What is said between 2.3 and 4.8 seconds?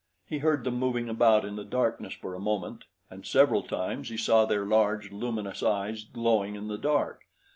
a moment, and several times he saw their